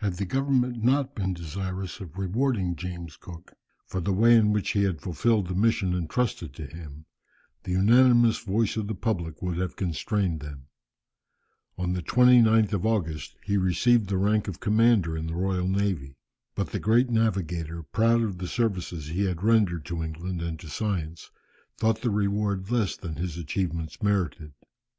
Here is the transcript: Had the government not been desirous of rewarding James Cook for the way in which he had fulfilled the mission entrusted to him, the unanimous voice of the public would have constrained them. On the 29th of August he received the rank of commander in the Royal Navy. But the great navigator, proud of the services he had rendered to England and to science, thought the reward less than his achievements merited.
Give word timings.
Had 0.00 0.16
the 0.18 0.26
government 0.26 0.84
not 0.84 1.14
been 1.14 1.32
desirous 1.32 1.98
of 2.00 2.18
rewarding 2.18 2.76
James 2.76 3.16
Cook 3.16 3.54
for 3.86 4.02
the 4.02 4.12
way 4.12 4.36
in 4.36 4.52
which 4.52 4.72
he 4.72 4.82
had 4.82 5.00
fulfilled 5.00 5.46
the 5.48 5.54
mission 5.54 5.94
entrusted 5.94 6.52
to 6.56 6.66
him, 6.66 7.06
the 7.64 7.70
unanimous 7.70 8.38
voice 8.40 8.76
of 8.76 8.86
the 8.86 8.94
public 8.94 9.40
would 9.40 9.56
have 9.56 9.74
constrained 9.74 10.40
them. 10.40 10.66
On 11.78 11.94
the 11.94 12.02
29th 12.02 12.74
of 12.74 12.84
August 12.84 13.34
he 13.44 13.56
received 13.56 14.10
the 14.10 14.18
rank 14.18 14.46
of 14.46 14.60
commander 14.60 15.16
in 15.16 15.26
the 15.26 15.34
Royal 15.34 15.66
Navy. 15.68 16.18
But 16.54 16.72
the 16.72 16.78
great 16.78 17.08
navigator, 17.08 17.82
proud 17.82 18.20
of 18.20 18.36
the 18.36 18.48
services 18.48 19.06
he 19.08 19.24
had 19.24 19.42
rendered 19.42 19.86
to 19.86 20.02
England 20.04 20.42
and 20.42 20.60
to 20.60 20.68
science, 20.68 21.30
thought 21.78 22.02
the 22.02 22.10
reward 22.10 22.70
less 22.70 22.94
than 22.94 23.16
his 23.16 23.38
achievements 23.38 24.02
merited. 24.02 24.52